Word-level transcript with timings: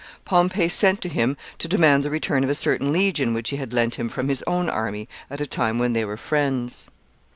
Pompey 0.25 0.67
sent 0.67 0.99
to 1.01 1.09
him 1.09 1.37
to 1.59 1.67
demand 1.67 2.01
the 2.03 2.09
return 2.09 2.43
of 2.43 2.49
a 2.49 2.55
certain 2.55 2.91
legion 2.91 3.35
which 3.35 3.51
he 3.51 3.57
had 3.57 3.71
lent 3.71 3.99
him 3.99 4.09
from 4.09 4.29
his 4.29 4.43
own 4.47 4.67
army 4.67 5.07
at 5.29 5.41
a 5.41 5.45
time 5.45 5.77
when 5.77 5.93
they 5.93 6.03
were 6.03 6.17
friends. 6.17 6.87